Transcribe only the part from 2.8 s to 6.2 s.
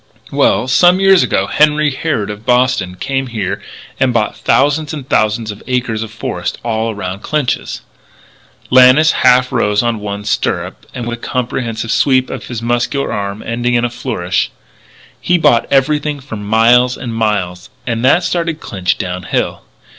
came here and bought thousands and thousands of acres of